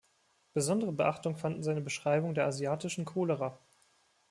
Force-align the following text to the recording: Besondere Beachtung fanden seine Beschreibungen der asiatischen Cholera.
Besondere 0.53 0.91
Beachtung 0.93 1.35
fanden 1.37 1.61
seine 1.61 1.79
Beschreibungen 1.79 2.33
der 2.33 2.47
asiatischen 2.47 3.05
Cholera. 3.05 3.59